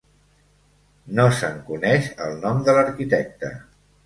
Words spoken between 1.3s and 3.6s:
se'n coneix el nom de l'arquitecte.